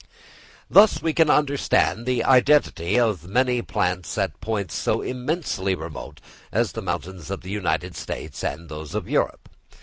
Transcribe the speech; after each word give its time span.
Thus 0.67 1.03
we 1.03 1.13
can 1.13 1.29
understand 1.29 2.07
the 2.07 2.23
identity 2.23 2.99
of 2.99 3.27
many 3.27 3.61
plants 3.61 4.17
at 4.17 4.41
points 4.41 4.73
so 4.73 5.03
immensely 5.03 5.75
remote 5.75 6.19
as 6.51 6.71
the 6.71 6.81
mountains 6.81 7.29
of 7.29 7.41
the 7.41 7.51
United 7.51 7.95
States 7.95 8.43
and 8.43 8.67
those 8.67 8.95
of 8.95 9.07
Europe. 9.07 9.47